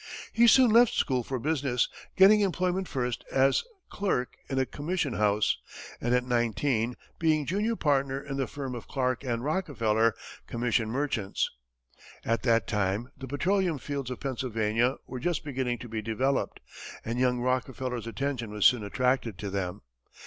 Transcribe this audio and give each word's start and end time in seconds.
He 0.33 0.47
soon 0.47 0.71
left 0.71 0.95
school 0.95 1.23
for 1.23 1.37
business, 1.37 1.87
getting 2.15 2.39
employment 2.41 2.87
first 2.87 3.23
as 3.31 3.63
clerk 3.91 4.35
in 4.49 4.57
a 4.57 4.65
commission 4.65 5.13
house, 5.13 5.59
and 6.01 6.15
at 6.15 6.23
nineteen 6.25 6.95
being 7.19 7.45
junior 7.45 7.75
partner 7.75 8.19
in 8.19 8.37
the 8.37 8.47
firm 8.47 8.73
of 8.73 8.87
Clark 8.87 9.21
& 9.23 9.23
Rockefeller, 9.23 10.15
commission 10.47 10.89
merchants. 10.89 11.51
At 12.25 12.41
that 12.41 12.65
time 12.65 13.11
the 13.15 13.27
petroleum 13.27 13.77
fields 13.77 14.09
of 14.09 14.19
Pennsylvania 14.19 14.95
were 15.05 15.19
just 15.19 15.43
beginning 15.45 15.77
to 15.77 15.87
be 15.87 16.01
developed, 16.01 16.61
and 17.05 17.19
young 17.19 17.39
Rockefeller's 17.39 18.07
attention 18.07 18.49
was 18.49 18.65
soon 18.65 18.83
attracted 18.83 19.37
to 19.37 19.51
them. 19.51 19.83